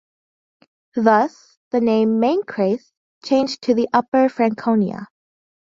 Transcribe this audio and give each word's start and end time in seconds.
Thus 0.95 1.59
the 1.69 1.79
name 1.79 2.19
Mainkreis 2.19 2.91
changed 3.23 3.61
to 3.65 3.85
Upper 3.93 4.29
Franconia. 4.29 5.05